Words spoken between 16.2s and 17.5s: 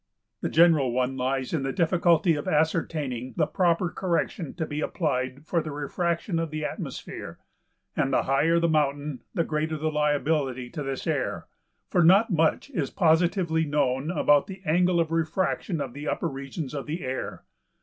regions of the air.